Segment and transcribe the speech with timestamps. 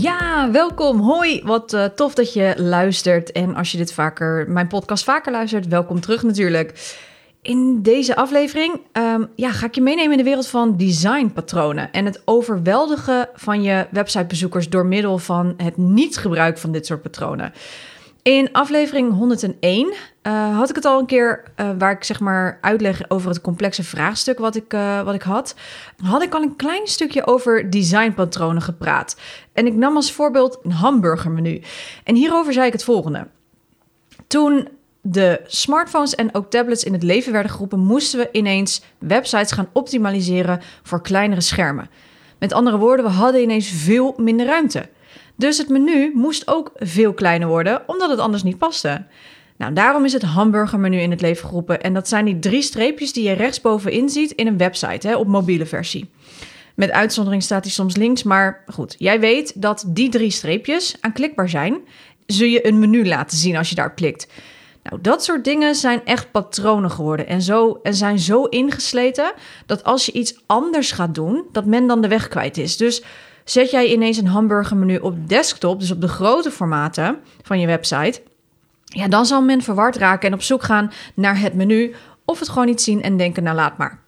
[0.00, 1.00] Ja, welkom.
[1.00, 1.42] Hoi.
[1.44, 3.32] Wat uh, tof dat je luistert.
[3.32, 6.96] En als je dit vaker, mijn podcast vaker luistert, welkom terug natuurlijk.
[7.42, 12.04] In deze aflevering um, ja, ga ik je meenemen in de wereld van designpatronen en
[12.04, 17.52] het overweldigen van je websitebezoekers door middel van het niet gebruik van dit soort patronen.
[18.28, 22.58] In aflevering 101 uh, had ik het al een keer uh, waar ik zeg maar
[22.60, 25.54] uitleg over het complexe vraagstuk wat ik, uh, wat ik had.
[26.02, 29.16] Had ik al een klein stukje over designpatronen gepraat.
[29.52, 31.62] En ik nam als voorbeeld een hamburgermenu.
[32.04, 33.26] En hierover zei ik het volgende.
[34.26, 34.68] Toen
[35.00, 39.70] de smartphones en ook tablets in het leven werden geroepen, moesten we ineens websites gaan
[39.72, 41.90] optimaliseren voor kleinere schermen.
[42.38, 44.88] Met andere woorden, we hadden ineens veel minder ruimte.
[45.38, 49.04] Dus het menu moest ook veel kleiner worden, omdat het anders niet paste.
[49.56, 51.80] Nou, daarom is het hamburgermenu in het leven geroepen.
[51.82, 55.26] En dat zijn die drie streepjes die je rechtsbovenin ziet in een website, hè, op
[55.26, 56.10] mobiele versie.
[56.74, 61.48] Met uitzondering staat hij soms links, maar goed, jij weet dat die drie streepjes aanklikbaar
[61.48, 61.78] zijn.
[62.26, 64.26] Zul je een menu laten zien als je daar klikt.
[64.82, 69.32] Nou, dat soort dingen zijn echt patronen geworden en, zo, en zijn zo ingesleten
[69.66, 72.76] dat als je iets anders gaat doen, dat men dan de weg kwijt is.
[72.76, 73.02] Dus
[73.50, 78.22] zet jij ineens een hamburgermenu op desktop, dus op de grote formaten van je website,
[78.84, 82.48] ja, dan zal men verward raken en op zoek gaan naar het menu of het
[82.48, 84.02] gewoon niet zien en denken, nou laat maar.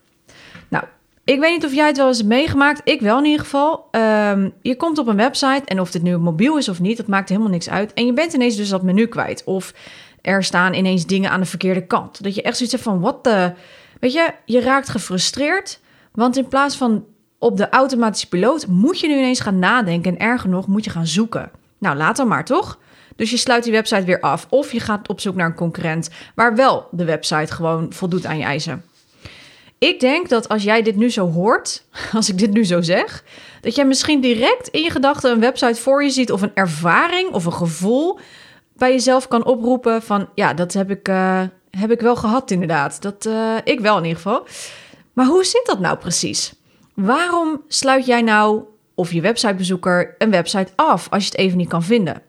[0.67, 0.83] Nou,
[1.23, 2.81] ik weet niet of jij het wel eens hebt meegemaakt.
[2.83, 3.87] Ik wel in ieder geval.
[3.91, 7.07] Ehm, je komt op een website en of dit nu mobiel is of niet, dat
[7.07, 7.93] maakt helemaal niks uit.
[7.93, 9.43] En je bent ineens dus dat menu kwijt.
[9.43, 9.73] Of
[10.21, 12.23] er staan ineens dingen aan de verkeerde kant.
[12.23, 13.53] Dat je echt zoiets hebt van, wat de...
[13.99, 15.79] Weet je, je raakt gefrustreerd.
[16.11, 17.05] Want in plaats van
[17.41, 20.11] op de automatische piloot moet je nu ineens gaan nadenken.
[20.11, 21.51] En erger nog, moet je gaan zoeken.
[21.77, 22.79] Nou, laat dan maar, toch?
[23.15, 24.47] Dus je sluit die website weer af.
[24.49, 28.37] Of je gaat op zoek naar een concurrent waar wel de website gewoon voldoet aan
[28.37, 28.83] je eisen.
[29.77, 33.23] Ik denk dat als jij dit nu zo hoort, als ik dit nu zo zeg,
[33.61, 37.31] dat jij misschien direct in je gedachten een website voor je ziet of een ervaring
[37.31, 38.19] of een gevoel
[38.73, 43.01] bij jezelf kan oproepen van ja, dat heb ik, uh, heb ik wel gehad inderdaad.
[43.01, 44.45] Dat, uh, ik wel in ieder geval.
[45.13, 46.53] Maar hoe zit dat nou precies?
[47.01, 48.63] Waarom sluit jij nou
[48.95, 52.21] of je websitebezoeker een website af als je het even niet kan vinden?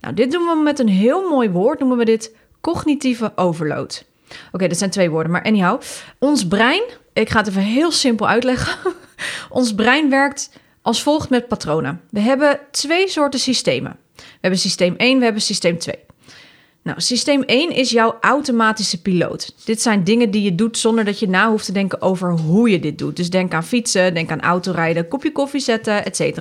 [0.00, 4.04] Nou, dit doen we met een heel mooi woord, noemen we dit cognitieve overload.
[4.52, 5.80] Oké, dat zijn twee woorden, maar anyhow.
[6.18, 6.82] Ons brein,
[7.12, 8.92] ik ga het even heel simpel uitleggen.
[9.50, 10.50] Ons brein werkt
[10.82, 12.00] als volgt met patronen.
[12.10, 13.96] We hebben twee soorten systemen.
[14.16, 15.94] We hebben systeem 1, we hebben systeem 2.
[16.84, 19.54] Nou, systeem 1 is jouw automatische piloot.
[19.64, 22.70] Dit zijn dingen die je doet zonder dat je na hoeft te denken over hoe
[22.70, 23.16] je dit doet.
[23.16, 26.38] Dus denk aan fietsen, denk aan autorijden, kopje koffie zetten, etc.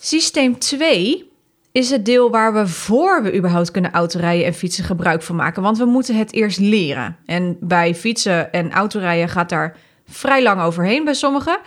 [0.00, 1.30] Systeem 2
[1.72, 5.62] is het deel waar we voor we überhaupt kunnen autorijden en fietsen gebruik van maken.
[5.62, 7.16] Want we moeten het eerst leren.
[7.26, 9.76] En bij fietsen en autorijden gaat daar
[10.06, 11.58] vrij lang overheen bij sommigen.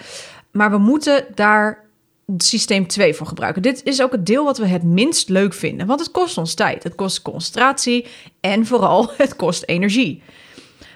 [0.51, 1.85] Maar we moeten daar
[2.37, 3.61] systeem 2 voor gebruiken.
[3.61, 6.53] Dit is ook het deel wat we het minst leuk vinden, want het kost ons
[6.53, 8.05] tijd, het kost concentratie
[8.39, 10.21] en vooral het kost energie.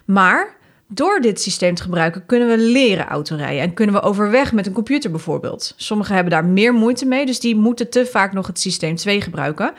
[0.05, 0.57] Maar
[0.87, 4.73] door dit systeem te gebruiken kunnen we leren autorijden en kunnen we overweg met een
[4.73, 5.73] computer bijvoorbeeld.
[5.75, 9.21] Sommigen hebben daar meer moeite mee, dus die moeten te vaak nog het systeem 2
[9.21, 9.73] gebruiken.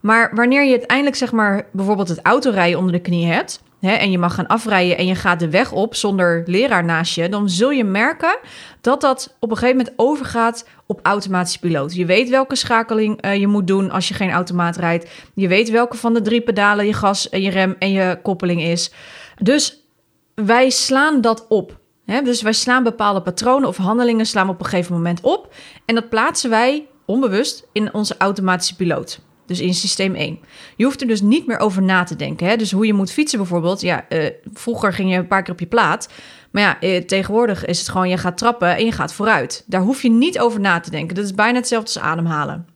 [0.00, 4.10] Maar wanneer je uiteindelijk zeg maar bijvoorbeeld het autorijden onder de knie hebt, hè, en
[4.10, 7.48] je mag gaan afrijden en je gaat de weg op zonder leraar naast je, dan
[7.48, 8.38] zul je merken
[8.80, 11.94] dat dat op een gegeven moment overgaat op automatische piloot.
[11.94, 15.10] Je weet welke schakeling uh, je moet doen als je geen automaat rijdt.
[15.34, 18.62] Je weet welke van de drie pedalen je gas en je rem en je koppeling
[18.62, 18.92] is.
[19.38, 19.86] Dus
[20.34, 21.80] wij slaan dat op.
[22.04, 22.22] Hè?
[22.22, 25.54] Dus wij slaan bepaalde patronen of handelingen slaan op een gegeven moment op.
[25.84, 29.20] En dat plaatsen wij onbewust in onze automatische piloot.
[29.46, 30.38] Dus in systeem 1.
[30.76, 32.46] Je hoeft er dus niet meer over na te denken.
[32.46, 32.56] Hè?
[32.56, 33.80] Dus hoe je moet fietsen bijvoorbeeld.
[33.80, 36.08] Ja, uh, vroeger ging je een paar keer op je plaat.
[36.50, 39.64] Maar ja, uh, tegenwoordig is het gewoon je gaat trappen en je gaat vooruit.
[39.66, 41.14] Daar hoef je niet over na te denken.
[41.14, 42.66] Dat is bijna hetzelfde als ademhalen.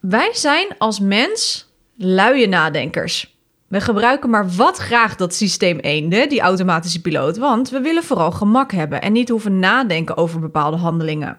[0.00, 3.36] Wij zijn als mens luie nadenkers.
[3.68, 8.30] We gebruiken maar wat graag dat systeem 1, die automatische piloot, want we willen vooral
[8.30, 11.38] gemak hebben en niet hoeven nadenken over bepaalde handelingen.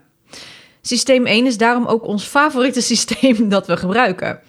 [0.82, 4.40] Systeem 1 is daarom ook ons favoriete systeem dat we gebruiken.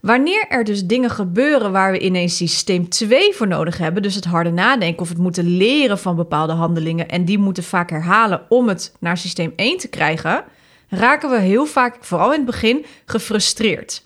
[0.00, 4.24] Wanneer er dus dingen gebeuren waar we ineens systeem 2 voor nodig hebben, dus het
[4.24, 8.68] harde nadenken of het moeten leren van bepaalde handelingen en die moeten vaak herhalen om
[8.68, 10.44] het naar systeem 1 te krijgen,
[10.88, 14.02] raken we heel vaak, vooral in het begin, gefrustreerd.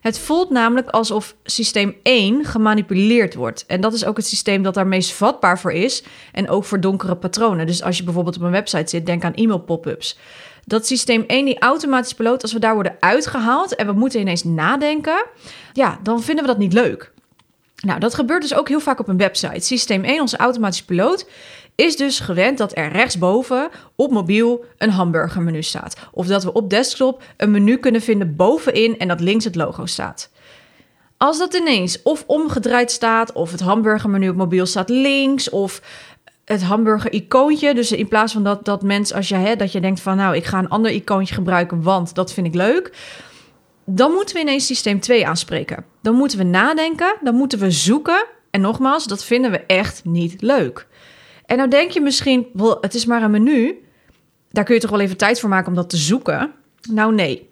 [0.00, 3.64] Het voelt namelijk alsof systeem 1 gemanipuleerd wordt.
[3.66, 6.04] En dat is ook het systeem dat daar meest vatbaar voor is.
[6.32, 7.66] En ook voor donkere patronen.
[7.66, 10.18] Dus als je bijvoorbeeld op een website zit, denk aan e-mail pop-ups.
[10.66, 14.44] Dat systeem 1, die automatisch piloot, als we daar worden uitgehaald en we moeten ineens
[14.44, 15.24] nadenken,
[15.72, 17.12] ja, dan vinden we dat niet leuk.
[17.84, 19.60] Nou, dat gebeurt dus ook heel vaak op een website.
[19.60, 21.26] Systeem 1, onze automatische piloot,
[21.74, 25.96] is dus gewend dat er rechtsboven op mobiel een hamburgermenu staat.
[26.12, 29.86] Of dat we op desktop een menu kunnen vinden bovenin en dat links het logo
[29.86, 30.30] staat.
[31.16, 35.80] Als dat ineens of omgedraaid staat, of het hamburgermenu op mobiel staat links, of
[36.44, 37.74] het hamburger-icoontje.
[37.74, 40.36] Dus in plaats van dat, dat mens, als je, hè, dat je denkt van nou,
[40.36, 42.92] ik ga een ander icoontje gebruiken, want dat vind ik leuk.
[43.84, 45.84] Dan moeten we ineens systeem 2 aanspreken.
[46.02, 48.24] Dan moeten we nadenken, dan moeten we zoeken.
[48.50, 50.86] En nogmaals, dat vinden we echt niet leuk.
[51.46, 53.78] En nou denk je misschien, wel, het is maar een menu.
[54.50, 56.52] Daar kun je toch wel even tijd voor maken om dat te zoeken?
[56.90, 57.48] Nou nee.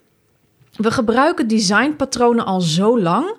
[0.73, 3.35] We gebruiken designpatronen al zo lang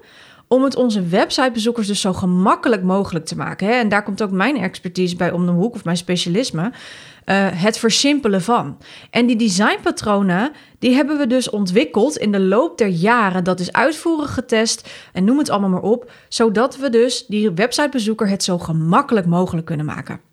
[0.54, 3.68] om het onze websitebezoekers dus zo gemakkelijk mogelijk te maken.
[3.68, 3.74] Hè?
[3.74, 6.72] En daar komt ook mijn expertise bij om de hoek of mijn specialisme.
[7.26, 8.78] Uh, het versimpelen van.
[9.10, 13.44] En die designpatronen, die hebben we dus ontwikkeld in de loop der jaren.
[13.44, 16.12] Dat is uitvoerig getest en noem het allemaal maar op.
[16.28, 20.32] Zodat we dus die websitebezoeker het zo gemakkelijk mogelijk kunnen maken.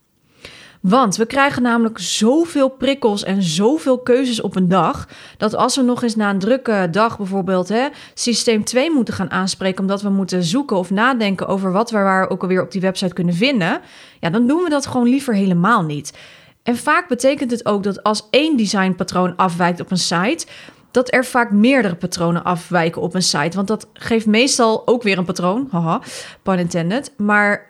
[0.80, 5.08] Want we krijgen namelijk zoveel prikkels en zoveel keuzes op een dag.
[5.36, 9.30] Dat als we nog eens na een drukke dag bijvoorbeeld hè, systeem 2 moeten gaan
[9.30, 9.80] aanspreken.
[9.80, 13.14] Omdat we moeten zoeken of nadenken over wat we waar ook alweer op die website
[13.14, 13.80] kunnen vinden.
[14.20, 16.12] Ja, dan doen we dat gewoon liever helemaal niet.
[16.62, 20.46] En vaak betekent het ook dat als één designpatroon afwijkt op een site
[20.90, 23.56] dat er vaak meerdere patronen afwijken op een site.
[23.56, 25.68] Want dat geeft meestal ook weer een patroon.
[25.70, 26.00] Haha,
[26.42, 27.12] pun intended.
[27.16, 27.69] Maar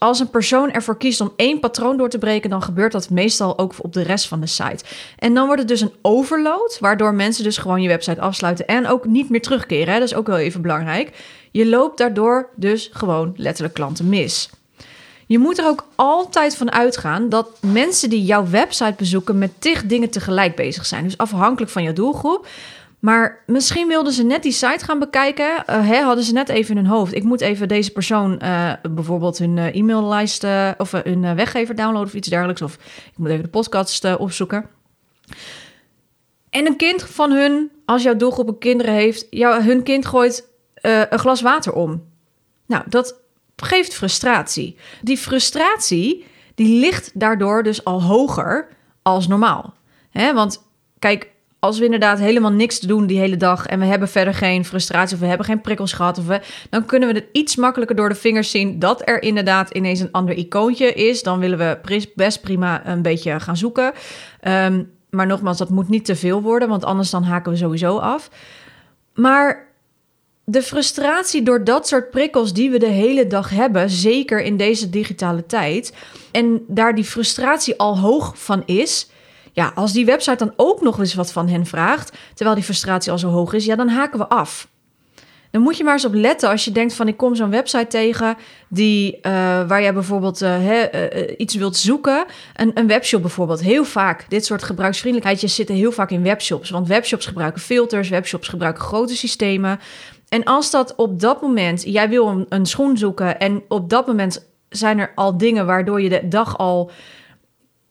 [0.00, 3.58] als een persoon ervoor kiest om één patroon door te breken, dan gebeurt dat meestal
[3.58, 4.84] ook op de rest van de site.
[5.18, 8.86] En dan wordt het dus een overload, waardoor mensen dus gewoon je website afsluiten en
[8.86, 9.92] ook niet meer terugkeren.
[9.92, 9.98] Hè?
[9.98, 11.10] Dat is ook wel even belangrijk.
[11.50, 14.50] Je loopt daardoor dus gewoon letterlijk klanten mis.
[15.26, 19.86] Je moet er ook altijd van uitgaan dat mensen die jouw website bezoeken met tig
[19.86, 21.04] dingen tegelijk bezig zijn.
[21.04, 22.46] Dus afhankelijk van je doelgroep.
[23.00, 25.50] Maar misschien wilden ze net die site gaan bekijken.
[25.50, 27.14] Uh, hè, hadden ze net even in hun hoofd.
[27.14, 30.44] Ik moet even deze persoon uh, bijvoorbeeld hun uh, e-maillijst
[30.78, 32.62] of hun weggever downloaden of iets dergelijks.
[32.62, 32.74] Of
[33.04, 34.66] ik moet even de podcast opzoeken.
[36.50, 40.48] En een kind van hun, als jouw doelgroep kinderen heeft, jou, hun kind gooit
[41.10, 42.02] een glas water om.
[42.66, 43.20] Nou, dat
[43.56, 44.76] geeft frustratie.
[45.02, 48.68] Die frustratie, die ligt daardoor dus al hoger
[49.02, 49.74] als normaal.
[50.10, 50.34] Hè?
[50.34, 50.62] Want
[50.98, 51.29] kijk,
[51.60, 54.64] als we inderdaad helemaal niks te doen die hele dag en we hebben verder geen
[54.64, 56.40] frustratie of we hebben geen prikkels gehad, of we,
[56.70, 60.12] dan kunnen we het iets makkelijker door de vingers zien dat er inderdaad ineens een
[60.12, 61.22] ander icoontje is.
[61.22, 63.92] Dan willen we best prima een beetje gaan zoeken.
[64.48, 67.98] Um, maar nogmaals, dat moet niet te veel worden, want anders dan haken we sowieso
[67.98, 68.30] af.
[69.14, 69.68] Maar
[70.44, 74.90] de frustratie door dat soort prikkels die we de hele dag hebben, zeker in deze
[74.90, 75.94] digitale tijd,
[76.30, 79.10] en daar die frustratie al hoog van is,
[79.52, 83.12] ja, als die website dan ook nog eens wat van hen vraagt, terwijl die frustratie
[83.12, 84.68] al zo hoog is, ja, dan haken we af.
[85.50, 87.86] Dan moet je maar eens op letten als je denkt van ik kom zo'n website
[87.86, 88.36] tegen
[88.68, 89.22] die, uh,
[89.68, 90.58] waar jij bijvoorbeeld uh,
[91.36, 92.24] iets wilt zoeken.
[92.54, 93.60] Een, een webshop bijvoorbeeld.
[93.60, 96.70] Heel vaak, dit soort gebruiksvriendelijkheidjes zitten heel vaak in webshops.
[96.70, 99.80] Want webshops gebruiken filters, webshops gebruiken grote systemen.
[100.28, 104.48] En als dat op dat moment, jij wil een schoen zoeken en op dat moment
[104.68, 106.90] zijn er al dingen waardoor je de dag al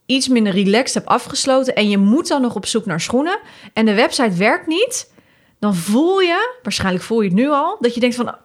[0.10, 3.40] iets minder relaxed hebt afgesloten en je moet dan nog op zoek naar schoenen
[3.74, 5.14] en de website werkt niet,
[5.60, 8.36] dan voel je, waarschijnlijk voel je het nu al, dat je denkt van,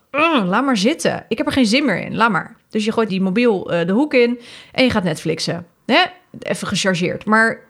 [0.47, 1.25] laat maar zitten.
[1.29, 2.57] Ik heb er geen zin meer in, laat maar.
[2.71, 4.41] Dus je gooit die mobiel uh, de hoek in
[4.73, 5.67] en je gaat Netflixen.
[5.87, 6.03] Hè?
[6.39, 7.25] Even gechargeerd.
[7.25, 7.61] Maar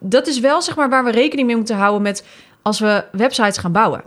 [0.00, 2.26] dat is wel zeg maar waar we rekening mee moeten houden met
[2.62, 4.02] als we websites gaan bouwen.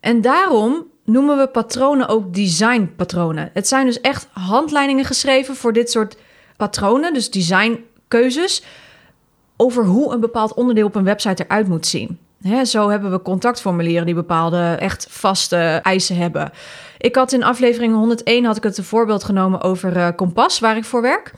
[0.00, 3.50] En daarom noemen we patronen ook designpatronen.
[3.52, 6.16] Het zijn dus echt handleidingen geschreven voor dit soort
[6.56, 8.62] patronen, dus design keuzes
[9.56, 12.18] over hoe een bepaald onderdeel op een website eruit moet zien.
[12.64, 16.52] zo hebben we contactformulieren die bepaalde echt vaste eisen hebben.
[16.98, 20.76] Ik had in aflevering 101 had ik het een voorbeeld genomen over uh, Kompas, waar
[20.76, 21.32] ik voor werk.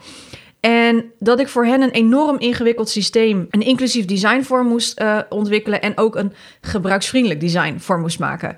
[0.61, 5.19] En dat ik voor hen een enorm ingewikkeld systeem, een inclusief design vorm moest uh,
[5.29, 8.57] ontwikkelen en ook een gebruiksvriendelijk design vorm moest maken.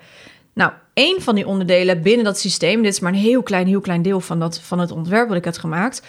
[0.54, 3.80] Nou, één van die onderdelen binnen dat systeem, dit is maar een heel klein, heel
[3.80, 6.02] klein deel van, dat, van het ontwerp wat ik had gemaakt,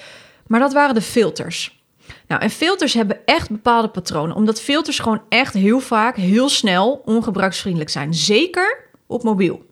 [0.48, 1.85] maar dat waren de filters.
[2.28, 7.02] Nou, en filters hebben echt bepaalde patronen, omdat filters gewoon echt heel vaak heel snel
[7.06, 8.14] ongebruiksvriendelijk zijn.
[8.14, 9.66] Zeker op mobiel.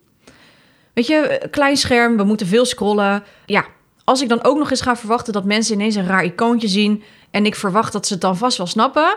[0.93, 3.23] Weet je, klein scherm, we moeten veel scrollen.
[3.45, 3.65] Ja,
[4.03, 7.03] als ik dan ook nog eens ga verwachten dat mensen ineens een raar icoontje zien
[7.31, 9.15] en ik verwacht dat ze het dan vast wel snappen,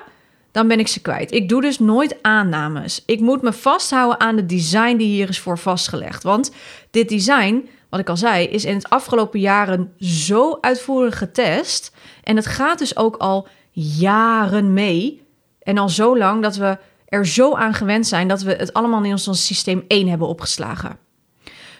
[0.52, 1.32] dan ben ik ze kwijt.
[1.32, 3.02] Ik doe dus nooit aannames.
[3.06, 6.22] Ik moet me vasthouden aan de design die hier is voor vastgelegd.
[6.22, 6.50] Want
[6.90, 11.92] dit design, wat ik al zei, is in het afgelopen jaren zo uitvoerig getest.
[12.22, 15.22] En het gaat dus ook al jaren mee.
[15.62, 19.04] En al zo lang dat we er zo aan gewend zijn dat we het allemaal
[19.04, 20.98] in ons systeem 1 hebben opgeslagen.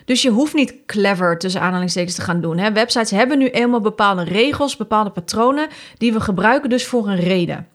[0.04, 2.58] Dus je hoeft niet clever tussen aanhalingstekens te gaan doen.
[2.58, 2.72] Hè?
[2.72, 5.68] Websites hebben nu eenmaal bepaalde regels, bepaalde patronen
[5.98, 7.68] die we gebruiken dus voor een reden.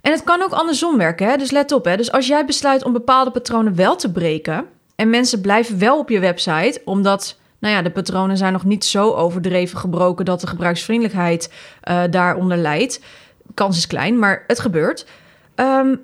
[0.00, 1.36] En het kan ook andersom werken, hè?
[1.36, 1.84] dus let op.
[1.84, 1.96] Hè?
[1.96, 4.66] Dus als jij besluit om bepaalde patronen wel te breken
[4.98, 8.84] en mensen blijven wel op je website, omdat nou ja, de patronen zijn nog niet
[8.84, 11.52] zo overdreven gebroken dat de gebruiksvriendelijkheid
[11.88, 13.00] uh, daaronder leidt.
[13.54, 15.06] Kans is klein, maar het gebeurt.
[15.56, 16.00] Um,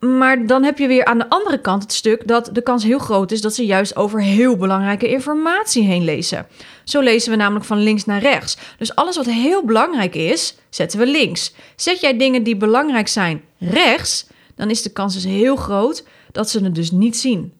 [0.00, 2.98] maar dan heb je weer aan de andere kant het stuk dat de kans heel
[2.98, 6.46] groot is dat ze juist over heel belangrijke informatie heen lezen.
[6.84, 8.56] Zo lezen we namelijk van links naar rechts.
[8.78, 11.54] Dus alles wat heel belangrijk is, zetten we links.
[11.76, 16.50] Zet jij dingen die belangrijk zijn rechts, dan is de kans dus heel groot dat
[16.50, 17.52] ze het dus niet zien.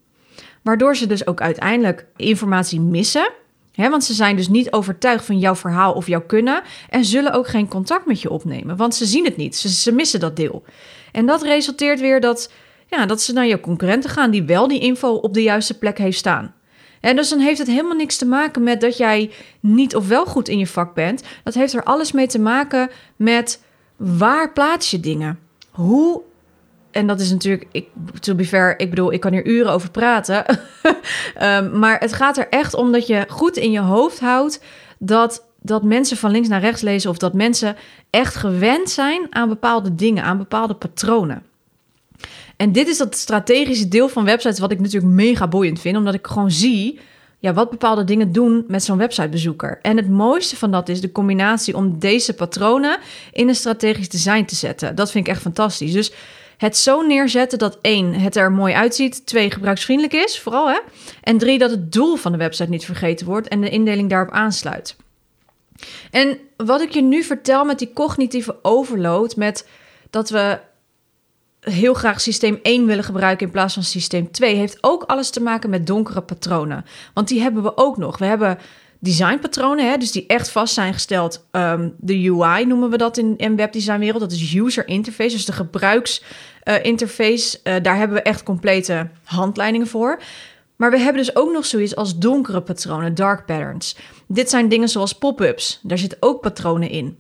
[0.67, 3.33] Waardoor ze dus ook uiteindelijk informatie missen.
[3.73, 6.63] Hè, want ze zijn dus niet overtuigd van jouw verhaal of jouw kunnen.
[6.91, 8.77] En zullen ook geen contact met je opnemen.
[8.77, 9.57] Want ze zien het niet.
[9.57, 10.65] Ze, ze missen dat deel.
[11.13, 12.53] En dat resulteert weer dat,
[12.87, 15.99] ja, dat ze naar je concurrenten gaan die wel die info op de juiste plek
[15.99, 16.55] heeft staan.
[17.01, 19.31] En dus dan heeft het helemaal niks te maken met dat jij
[19.61, 21.23] niet of wel goed in je vak bent.
[21.45, 23.63] Dat heeft er alles mee te maken met
[23.97, 25.39] waar plaats je dingen.
[25.71, 26.23] Hoe
[26.97, 27.89] en dat is natuurlijk, ik,
[28.21, 30.45] to be fair, ik bedoel, ik kan hier uren over praten.
[31.43, 34.63] um, maar het gaat er echt om dat je goed in je hoofd houdt
[34.99, 37.77] dat dat mensen van links naar rechts lezen of dat mensen
[38.11, 41.43] echt gewend zijn aan bepaalde dingen, aan bepaalde patronen.
[42.57, 46.15] En dit is dat strategische deel van websites wat ik natuurlijk mega boeiend vind, omdat
[46.15, 47.01] ik gewoon zie
[47.39, 49.79] ja, wat bepaalde dingen doen met zo'n websitebezoeker.
[49.83, 52.99] En het mooiste van dat is de combinatie om deze patronen
[53.33, 54.95] in een strategisch design te zetten.
[54.95, 55.93] Dat vind ik echt fantastisch.
[55.93, 56.13] Dus
[56.57, 60.79] het zo neerzetten dat één, het er mooi uitziet, twee, gebruiksvriendelijk is, vooral hè,
[61.23, 64.35] en drie, dat het doel van de website niet vergeten wordt en de indeling daarop
[64.35, 64.97] aansluit.
[66.11, 69.69] En wat ik je nu vertel met die cognitieve overload, met
[70.11, 70.59] dat we
[71.61, 75.43] heel graag systeem 1 willen gebruiken in plaats van systeem 2, heeft ook alles te
[75.43, 76.85] maken met donkere patronen.
[77.15, 78.19] Want die hebben we ook nog.
[78.19, 78.59] We hebben
[78.99, 81.47] designpatronen, hè, dus die echt vast zijn gesteld.
[81.53, 84.21] Um, de UI noemen we dat in, in webdesignwereld.
[84.21, 87.61] Dat is user interface, dus de gebruiksinterface.
[87.65, 90.23] Uh, uh, daar hebben we echt complete handleidingen voor.
[90.77, 93.97] Maar we hebben dus ook nog zoiets als donkere patronen, dark patterns.
[94.29, 97.19] Dit zijn dingen zoals pop-ups, daar zitten ook patronen in.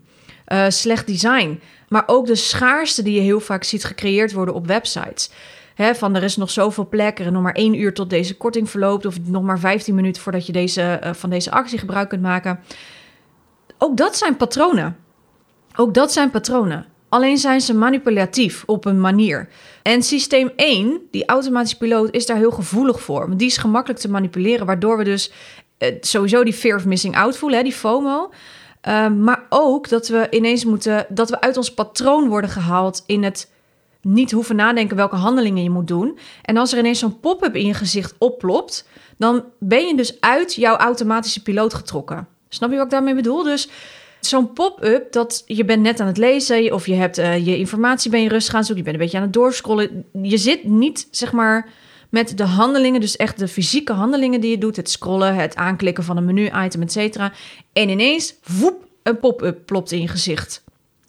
[0.49, 4.66] Uh, slecht design, maar ook de schaarste die je heel vaak ziet gecreëerd worden op
[4.66, 5.30] websites.
[5.76, 8.71] Van er is nog zoveel plek, er is nog maar één uur tot deze korting
[8.71, 12.23] verloopt, of nog maar 15 minuten voordat je deze, uh, van deze actie gebruik kunt
[12.23, 12.61] maken.
[13.78, 14.97] Ook dat zijn patronen.
[15.76, 16.87] Ook dat zijn patronen.
[17.09, 19.49] Alleen zijn ze manipulatief op een manier.
[19.83, 23.26] En systeem 1, die automatische piloot, is daar heel gevoelig voor.
[23.26, 25.33] Want die is gemakkelijk te manipuleren, waardoor we dus
[25.78, 28.30] uh, sowieso die fear of missing out voelen, hè, die FOMO.
[28.88, 33.23] Uh, maar ook dat we ineens moeten, dat we uit ons patroon worden gehaald in
[33.23, 33.50] het
[34.07, 36.19] niet hoeven nadenken welke handelingen je moet doen.
[36.43, 40.55] En als er ineens zo'n pop-up in je gezicht oplopt, dan ben je dus uit
[40.55, 42.29] jouw automatische piloot getrokken.
[42.49, 43.43] Snap je wat ik daarmee bedoel?
[43.43, 43.69] Dus
[44.21, 48.11] zo'n pop-up dat je bent net aan het lezen of je hebt uh, je informatie
[48.11, 50.05] ben je rustig gaan zoeken, je bent een beetje aan het doorscrollen.
[50.23, 51.69] Je zit niet zeg maar
[52.11, 56.05] met de handelingen, dus echt de fysieke handelingen die je doet, het scrollen, het aanklikken
[56.05, 57.33] van een menu-item, et cetera.
[57.73, 60.65] En ineens, woep, een pop-up plopt in je gezicht.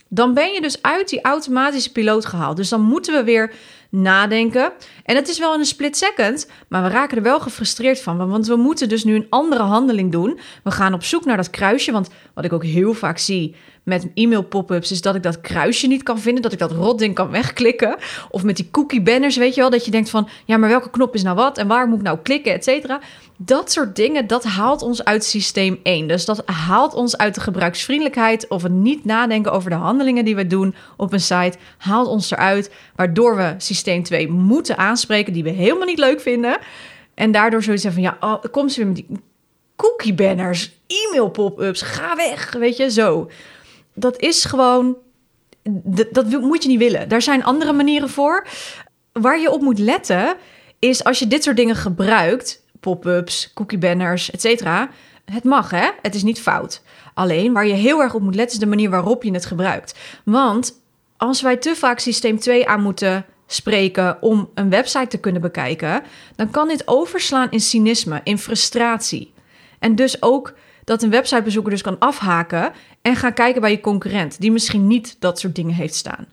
[0.09, 2.57] Dan ben je dus uit die automatische piloot gehaald.
[2.57, 3.53] Dus dan moeten we weer
[3.89, 4.71] nadenken.
[5.03, 8.29] En het is wel in een split second, maar we raken er wel gefrustreerd van.
[8.29, 10.39] Want we moeten dus nu een andere handeling doen.
[10.63, 11.91] We gaan op zoek naar dat kruisje.
[11.91, 13.55] Want wat ik ook heel vaak zie
[13.87, 17.15] met e-mail pop-ups is dat ik dat kruisje niet kan vinden, dat ik dat rotding
[17.15, 17.97] kan wegklikken.
[18.29, 20.89] Of met die cookie banners, weet je wel, dat je denkt van, ja, maar welke
[20.89, 22.99] knop is nou wat en waar moet ik nou klikken, et cetera.
[23.37, 26.07] Dat soort dingen, dat haalt ons uit systeem 1.
[26.07, 30.35] Dus dat haalt ons uit de gebruiksvriendelijkheid of het niet nadenken over de handelingen die
[30.35, 35.43] we doen op een site, haalt ons eruit, waardoor we systeem 2 moeten aanspreken, die
[35.43, 36.57] we helemaal niet leuk vinden.
[37.13, 39.07] En daardoor zoiets van, ja, oh, kom ze weer met die
[39.75, 43.29] cookie banners, e-mail pop-ups, ga weg, weet je, zo
[43.97, 44.97] dat is gewoon.
[46.11, 47.09] Dat moet je niet willen.
[47.09, 48.47] Daar zijn andere manieren voor.
[49.11, 50.35] Waar je op moet letten
[50.79, 54.65] is als je dit soort dingen gebruikt, pop-ups, cookie banners, etc.
[55.25, 55.89] Het mag, hè?
[56.01, 56.81] Het is niet fout.
[57.13, 59.95] Alleen waar je heel erg op moet letten is de manier waarop je het gebruikt.
[60.25, 60.81] Want
[61.17, 66.03] als wij te vaak systeem 2 aan moeten spreken om een website te kunnen bekijken,
[66.35, 69.33] dan kan dit overslaan in cynisme, in frustratie.
[69.79, 70.53] En dus ook
[70.87, 75.15] dat een websitebezoeker dus kan afhaken en gaan kijken bij je concurrent, die misschien niet
[75.19, 76.27] dat soort dingen heeft staan.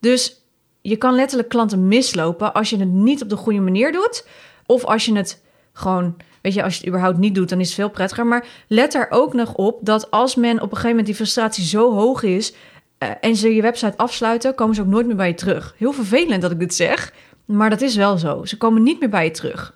[0.00, 0.42] Dus
[0.80, 4.26] je kan letterlijk klanten mislopen als je het niet op de goede manier doet.
[4.66, 7.66] Of als je het gewoon, weet je, als je het überhaupt niet doet, dan is
[7.66, 8.26] het veel prettiger.
[8.26, 11.64] Maar let er ook nog op dat als men op een gegeven moment die frustratie
[11.64, 12.52] zo hoog is.
[12.52, 15.74] Uh, en ze je website afsluiten, komen ze ook nooit meer bij je terug.
[15.78, 17.12] Heel vervelend dat ik dit zeg,
[17.44, 18.44] maar dat is wel zo.
[18.44, 19.75] Ze komen niet meer bij je terug.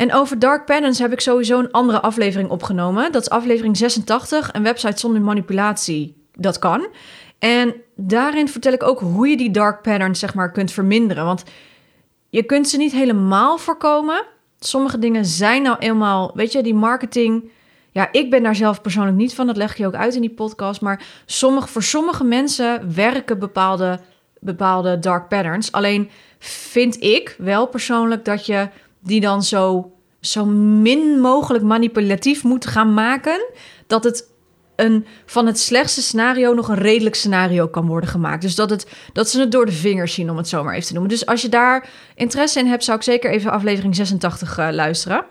[0.00, 3.12] En over dark patterns heb ik sowieso een andere aflevering opgenomen.
[3.12, 6.26] Dat is aflevering 86, een website zonder manipulatie.
[6.32, 6.86] Dat kan.
[7.38, 11.24] En daarin vertel ik ook hoe je die dark patterns zeg maar kunt verminderen.
[11.24, 11.44] Want
[12.28, 14.24] je kunt ze niet helemaal voorkomen.
[14.58, 17.50] Sommige dingen zijn nou eenmaal, weet je, die marketing.
[17.90, 19.46] Ja, ik ben daar zelf persoonlijk niet van.
[19.46, 20.80] Dat leg je ook uit in die podcast.
[20.80, 24.00] Maar sommige, voor sommige mensen werken bepaalde,
[24.38, 25.72] bepaalde dark patterns.
[25.72, 28.68] Alleen vind ik wel persoonlijk dat je
[29.00, 33.46] die dan zo, zo min mogelijk manipulatief moet gaan maken.
[33.86, 34.28] Dat het
[34.76, 38.42] een, van het slechtste scenario nog een redelijk scenario kan worden gemaakt.
[38.42, 40.86] Dus dat, het, dat ze het door de vingers zien, om het zo maar even
[40.86, 41.10] te noemen.
[41.10, 44.74] Dus als je daar interesse in hebt, zou ik zeker even aflevering 86 uh, eh,
[44.74, 45.24] luisteren.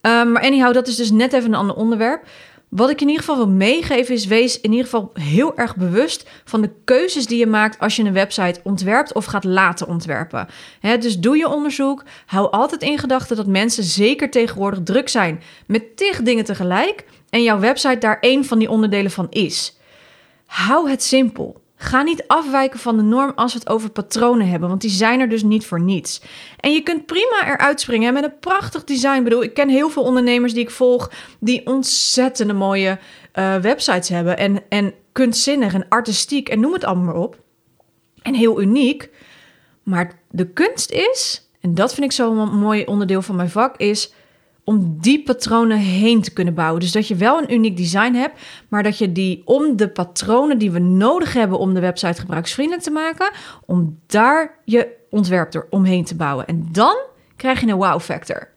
[0.00, 2.26] Um, maar anyhow, dat is dus net even een ander onderwerp.
[2.74, 6.28] Wat ik in ieder geval wil meegeven is: wees in ieder geval heel erg bewust
[6.44, 10.48] van de keuzes die je maakt als je een website ontwerpt of gaat laten ontwerpen.
[10.80, 12.04] dus doe je onderzoek.
[12.26, 17.42] Hou altijd in gedachten dat mensen zeker tegenwoordig druk zijn met tig dingen tegelijk en
[17.42, 19.78] jouw website daar één van die onderdelen van is.
[20.46, 21.63] Hou het simpel.
[21.84, 25.20] Ga niet afwijken van de norm als we het over patronen hebben, want die zijn
[25.20, 26.22] er dus niet voor niets.
[26.60, 29.16] En je kunt prima eruit springen met een prachtig design.
[29.16, 31.10] Ik bedoel, ik ken heel veel ondernemers die ik volg
[31.40, 32.98] die ontzettende mooie
[33.34, 37.38] uh, websites hebben en, en kunstzinnig en artistiek en noem het allemaal maar op.
[38.22, 39.10] En heel uniek.
[39.82, 44.12] Maar de kunst is, en dat vind ik zo'n mooi onderdeel van mijn vak, is
[44.64, 46.80] om die patronen heen te kunnen bouwen.
[46.80, 50.58] Dus dat je wel een uniek design hebt, maar dat je die om de patronen
[50.58, 53.30] die we nodig hebben om de website gebruiksvriendelijk te maken,
[53.66, 56.46] om daar je ontwerp er omheen te bouwen.
[56.46, 56.96] En dan
[57.36, 58.48] krijg je een wow factor.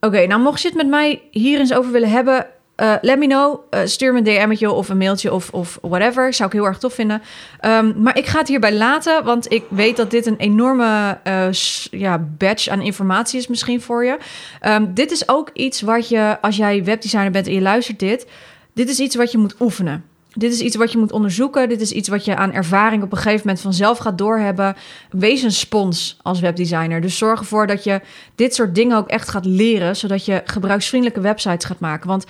[0.00, 2.46] Oké, nou mocht je het met mij hier eens over willen hebben,
[2.80, 3.60] uh, let me know.
[3.70, 6.34] Uh, stuur me een DM'tje of een mailtje of, of whatever.
[6.34, 7.22] Zou ik heel erg tof vinden.
[7.64, 11.52] Um, maar ik ga het hierbij laten, want ik weet dat dit een enorme uh,
[11.90, 14.18] ja, batch aan informatie is misschien voor je.
[14.62, 18.26] Um, dit is ook iets wat je, als jij webdesigner bent en je luistert dit...
[18.74, 20.04] Dit is iets wat je moet oefenen.
[20.34, 21.68] Dit is iets wat je moet onderzoeken.
[21.68, 24.76] Dit is iets wat je aan ervaring op een gegeven moment vanzelf gaat doorhebben.
[25.10, 27.00] Wees een spons als webdesigner.
[27.00, 28.00] Dus zorg ervoor dat je
[28.34, 32.08] dit soort dingen ook echt gaat leren, zodat je gebruiksvriendelijke websites gaat maken.
[32.08, 32.26] Want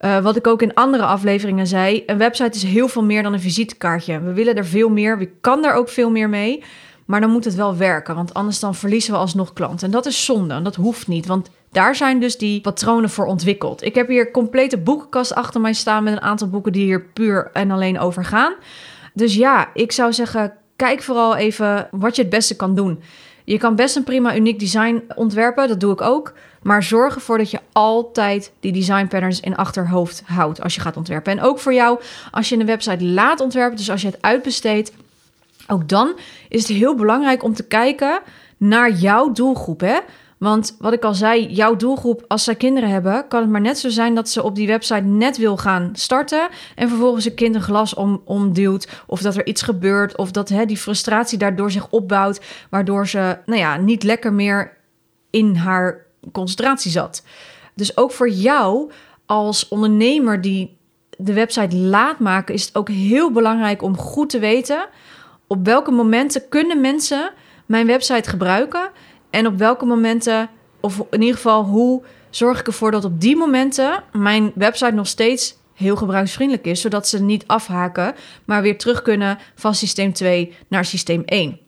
[0.00, 3.32] uh, wat ik ook in andere afleveringen zei, een website is heel veel meer dan
[3.32, 4.20] een visitekaartje.
[4.20, 6.62] We willen er veel meer, we kan er ook veel meer mee,
[7.04, 9.86] maar dan moet het wel werken, want anders dan verliezen we alsnog klanten.
[9.86, 13.26] En dat is zonde, en dat hoeft niet, want daar zijn dus die patronen voor
[13.26, 13.82] ontwikkeld.
[13.82, 17.50] Ik heb hier complete boekenkast achter mij staan met een aantal boeken die hier puur
[17.52, 18.54] en alleen over gaan.
[19.14, 23.02] Dus ja, ik zou zeggen, kijk vooral even wat je het beste kan doen.
[23.44, 26.32] Je kan best een prima uniek design ontwerpen, dat doe ik ook.
[26.66, 30.96] Maar zorg ervoor dat je altijd die design patterns in achterhoofd houdt als je gaat
[30.96, 31.32] ontwerpen.
[31.32, 32.00] En ook voor jou,
[32.30, 34.92] als je een website laat ontwerpen, dus als je het uitbesteedt,
[35.66, 38.20] ook dan is het heel belangrijk om te kijken
[38.56, 39.80] naar jouw doelgroep.
[39.80, 39.98] Hè?
[40.38, 43.78] Want wat ik al zei, jouw doelgroep, als zij kinderen hebben, kan het maar net
[43.78, 46.48] zo zijn dat ze op die website net wil gaan starten.
[46.74, 48.88] En vervolgens een kind een glas om, omduwt.
[49.06, 50.16] Of dat er iets gebeurt.
[50.16, 52.40] Of dat hè, die frustratie daardoor zich opbouwt.
[52.70, 54.76] Waardoor ze nou ja, niet lekker meer
[55.30, 57.22] in haar concentratie zat.
[57.74, 58.90] Dus ook voor jou
[59.26, 60.76] als ondernemer die
[61.18, 64.88] de website laat maken, is het ook heel belangrijk om goed te weten
[65.46, 67.32] op welke momenten kunnen mensen
[67.66, 68.90] mijn website gebruiken
[69.30, 73.36] en op welke momenten, of in ieder geval hoe zorg ik ervoor dat op die
[73.36, 79.02] momenten mijn website nog steeds heel gebruiksvriendelijk is, zodat ze niet afhaken, maar weer terug
[79.02, 81.65] kunnen van systeem 2 naar systeem 1.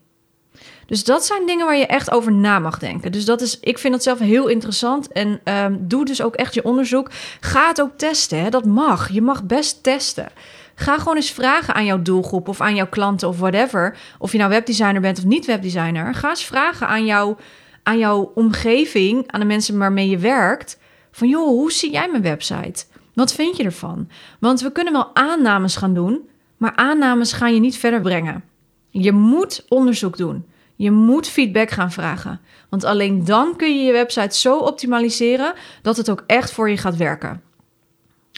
[0.89, 3.11] Dus dat zijn dingen waar je echt over na mag denken.
[3.11, 5.11] Dus dat is, ik vind dat zelf heel interessant.
[5.11, 7.09] En um, doe dus ook echt je onderzoek.
[7.39, 8.41] Ga het ook testen.
[8.43, 8.49] Hè?
[8.49, 9.09] Dat mag.
[9.09, 10.27] Je mag best testen.
[10.75, 13.97] Ga gewoon eens vragen aan jouw doelgroep of aan jouw klanten of whatever.
[14.17, 16.15] Of je nou webdesigner bent of niet webdesigner.
[16.15, 17.35] Ga eens vragen aan, jou,
[17.83, 20.79] aan jouw omgeving, aan de mensen waarmee je werkt.
[21.11, 22.85] Van joh, hoe zie jij mijn website?
[23.13, 24.09] Wat vind je ervan?
[24.39, 28.43] Want we kunnen wel aannames gaan doen, maar aannames gaan je niet verder brengen.
[28.89, 30.45] Je moet onderzoek doen.
[30.81, 32.39] Je moet feedback gaan vragen.
[32.69, 36.77] Want alleen dan kun je je website zo optimaliseren dat het ook echt voor je
[36.77, 37.41] gaat werken.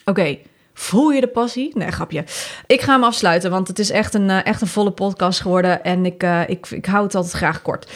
[0.06, 0.38] Oké,
[0.74, 1.72] voel je de passie?
[1.74, 2.24] Nee, grapje.
[2.68, 5.84] Ik ga hem afsluiten, want het is echt een, eh, echt een volle podcast geworden.
[5.84, 7.92] En ik, uh, ik, ik hou het altijd graag kort.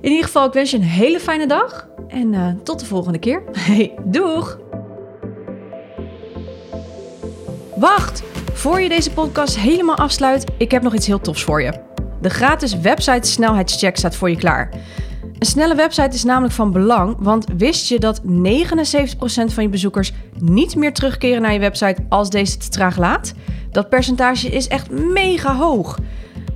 [0.00, 1.88] In ieder geval, ik wens je een hele fijne dag.
[2.08, 3.42] En uh, tot de volgende keer.
[3.66, 4.58] Hey, doeg!
[7.76, 8.22] Wacht!
[8.52, 11.84] Voor je deze podcast helemaal afsluit, ik heb nog iets heel tofs voor je.
[12.20, 14.70] De gratis website snelheidscheck staat voor je klaar.
[15.38, 18.26] Een snelle website is namelijk van belang, want wist je dat 79%
[19.46, 23.32] van je bezoekers niet meer terugkeren naar je website als deze te traag laat?
[23.70, 25.98] Dat percentage is echt mega hoog.